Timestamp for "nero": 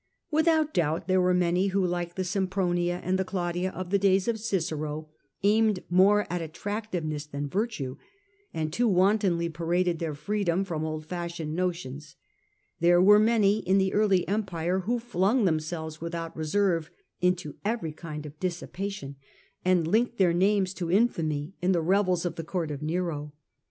22.81-23.33